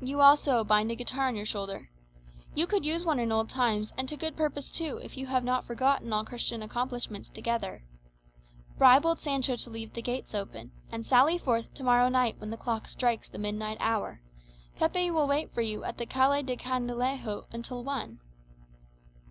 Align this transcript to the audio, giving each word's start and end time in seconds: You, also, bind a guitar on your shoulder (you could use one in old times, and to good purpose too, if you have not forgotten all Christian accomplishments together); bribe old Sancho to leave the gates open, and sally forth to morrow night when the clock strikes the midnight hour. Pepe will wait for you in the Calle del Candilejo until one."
You, 0.00 0.22
also, 0.22 0.64
bind 0.64 0.90
a 0.90 0.94
guitar 0.94 1.28
on 1.28 1.36
your 1.36 1.44
shoulder 1.44 1.90
(you 2.54 2.66
could 2.66 2.82
use 2.86 3.04
one 3.04 3.18
in 3.18 3.30
old 3.30 3.50
times, 3.50 3.92
and 3.98 4.08
to 4.08 4.16
good 4.16 4.34
purpose 4.34 4.70
too, 4.70 4.96
if 5.04 5.18
you 5.18 5.26
have 5.26 5.44
not 5.44 5.66
forgotten 5.66 6.14
all 6.14 6.24
Christian 6.24 6.62
accomplishments 6.62 7.28
together); 7.28 7.84
bribe 8.78 9.04
old 9.04 9.18
Sancho 9.18 9.54
to 9.56 9.68
leave 9.68 9.92
the 9.92 10.00
gates 10.00 10.34
open, 10.34 10.72
and 10.90 11.04
sally 11.04 11.36
forth 11.36 11.74
to 11.74 11.84
morrow 11.84 12.08
night 12.08 12.36
when 12.38 12.48
the 12.48 12.56
clock 12.56 12.88
strikes 12.88 13.28
the 13.28 13.36
midnight 13.36 13.76
hour. 13.78 14.22
Pepe 14.76 15.10
will 15.10 15.26
wait 15.26 15.52
for 15.52 15.60
you 15.60 15.84
in 15.84 15.94
the 15.98 16.06
Calle 16.06 16.42
del 16.42 16.56
Candilejo 16.56 17.44
until 17.52 17.84
one." 17.84 18.20